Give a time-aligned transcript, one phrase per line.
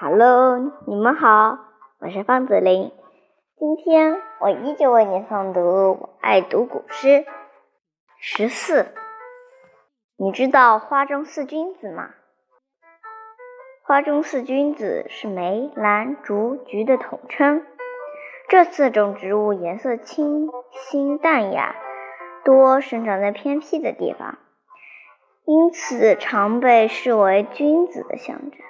[0.00, 1.58] Hello，你们好，
[1.98, 2.90] 我是方子林。
[3.58, 5.60] 今天我依旧为你诵读
[6.00, 7.26] 我爱读古诗
[8.18, 8.86] 十四。
[10.16, 12.10] 你知道花中四君子吗？
[13.82, 17.66] 花中四君子是梅、兰、竹、菊的统称。
[18.48, 21.74] 这四种植物颜色清新淡雅，
[22.44, 24.38] 多生长在偏僻的地方，
[25.44, 28.60] 因此常被视为君子的象征。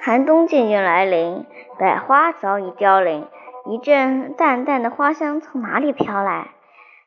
[0.00, 1.46] 寒冬渐渐来临，
[1.78, 3.28] 百花早已凋零，
[3.66, 6.52] 一阵淡淡的花香从哪里飘来？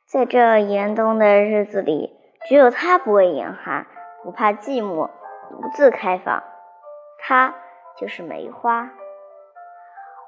[0.06, 2.16] 在这严冬的日子里，
[2.48, 3.88] 只有它不畏严寒，
[4.24, 5.10] 不怕寂寞。
[5.50, 6.44] 独自开放，
[7.20, 7.56] 它
[7.98, 8.92] 就是梅花。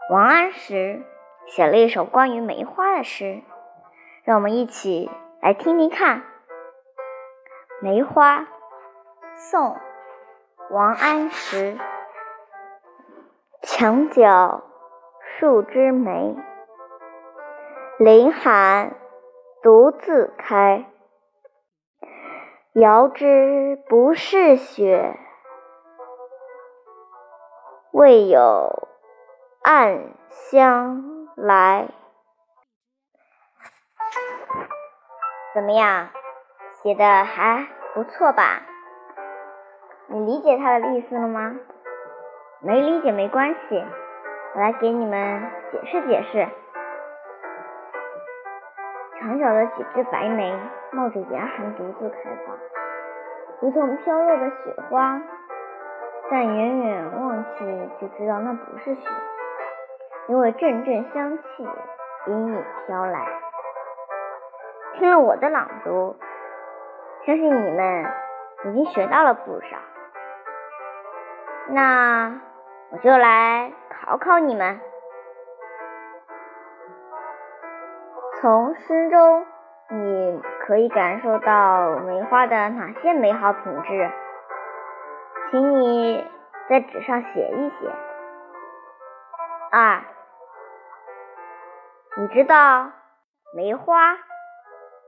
[0.10, 1.04] 王安石
[1.48, 3.42] 写了一首关于梅花的诗，
[4.24, 5.10] 让我们一起
[5.42, 6.20] 来听听看。
[7.80, 8.40] 《梅花》
[9.36, 9.76] 宋·
[10.72, 11.78] 王安石。
[13.62, 14.64] 墙角
[15.22, 16.36] 数枝梅，
[18.00, 18.96] 凌寒
[19.62, 20.88] 独自开。
[22.74, 25.20] 遥知不是雪，
[27.92, 28.90] 为有
[29.62, 31.90] 暗香来。
[35.54, 36.10] 怎么样，
[36.82, 38.62] 写的还不错吧？
[40.06, 41.56] 你理解他的意思了吗？
[42.62, 43.84] 没理解没关系，
[44.54, 46.48] 我来给你们解释解释。
[49.18, 50.56] 墙角的几枝白梅，
[50.92, 52.56] 冒着严寒独自开放，
[53.62, 55.20] 如同飘落的雪花，
[56.30, 59.10] 但远远望去就知道那不是雪，
[60.28, 61.68] 因为阵阵香气
[62.28, 63.28] 隐隐飘来。
[64.94, 66.16] 听了我的朗读，
[67.28, 68.06] 相信你们
[68.64, 69.78] 已经学到了不少。
[71.68, 72.40] 那
[72.90, 74.80] 我就来考考你们。
[78.40, 79.46] 从诗中，
[79.90, 84.10] 你可以感受到梅花的哪些美好品质？
[85.52, 86.26] 请你
[86.70, 87.94] 在纸上写一写。
[89.74, 90.02] 二，
[92.16, 92.90] 你知道
[93.54, 94.16] 梅花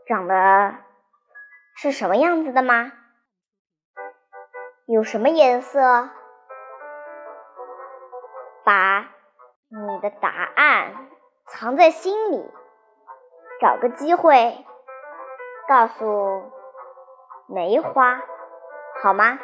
[0.05, 0.75] 长得
[1.81, 2.91] 是什么样子的吗？
[4.85, 6.09] 有什么颜色？
[8.65, 9.09] 把
[9.69, 11.07] 你的答案
[11.45, 12.51] 藏在心里。
[13.61, 14.65] 找个机会
[15.69, 16.51] 告诉
[17.47, 18.23] 梅花，
[19.01, 19.39] 好吗？